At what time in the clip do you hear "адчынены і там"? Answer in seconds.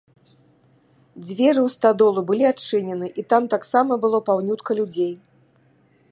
2.53-3.43